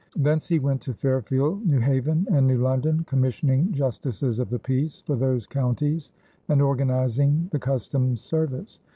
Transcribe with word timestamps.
Thence 0.15 0.47
he 0.47 0.57
went 0.57 0.81
to 0.81 0.95
Fairfield, 0.95 1.63
New 1.63 1.77
Haven, 1.77 2.25
and 2.31 2.47
New 2.47 2.57
London, 2.57 3.03
commissioning 3.03 3.71
justices 3.71 4.39
of 4.39 4.49
the 4.49 4.57
peace 4.57 5.01
for 5.01 5.15
those 5.15 5.45
counties 5.45 6.11
and 6.47 6.59
organizing 6.59 7.49
the 7.51 7.59
customs 7.59 8.19
service. 8.19 8.79